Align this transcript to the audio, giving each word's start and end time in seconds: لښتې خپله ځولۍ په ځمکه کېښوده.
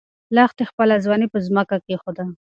لښتې 0.35 0.63
خپله 0.71 0.95
ځولۍ 1.03 1.27
په 1.33 1.39
ځمکه 1.47 1.75
کېښوده. 1.85 2.23